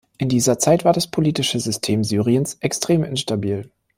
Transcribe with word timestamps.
In 0.17 0.29
dieser 0.29 0.57
Zeit 0.57 0.83
war 0.83 0.93
das 0.93 1.05
politische 1.05 1.59
System 1.59 2.03
Syriens 2.03 2.57
extrem 2.61 3.03
instabil. 3.03 3.69